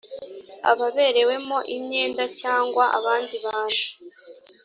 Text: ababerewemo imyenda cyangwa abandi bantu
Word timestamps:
ababerewemo 0.71 1.57
imyenda 1.75 2.23
cyangwa 2.41 2.83
abandi 2.97 3.35
bantu 3.45 3.85